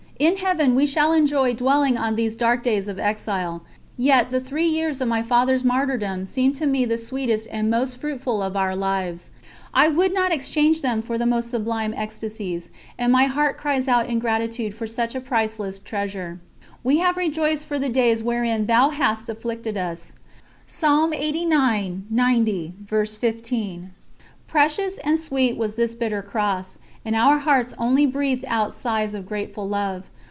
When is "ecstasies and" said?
11.97-13.11